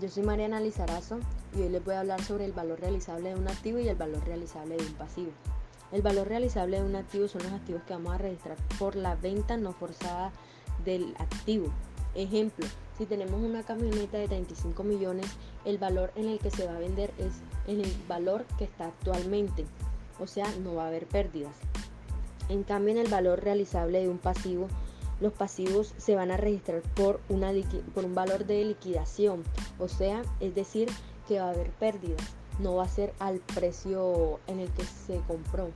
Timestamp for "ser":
32.88-33.12